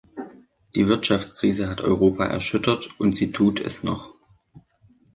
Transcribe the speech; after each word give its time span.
Die 0.73 0.87
Wirtschaftskrise 0.87 1.69
hat 1.69 1.81
Europa 1.81 2.25
erschüttert 2.25 2.89
und 2.99 3.13
sie 3.13 3.31
tut 3.31 3.59
es 3.59 3.83
noch. 3.83 4.15